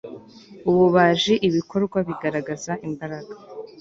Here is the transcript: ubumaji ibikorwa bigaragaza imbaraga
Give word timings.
ubumaji 0.69 1.33
ibikorwa 1.47 1.97
bigaragaza 2.07 2.71
imbaraga 2.87 3.33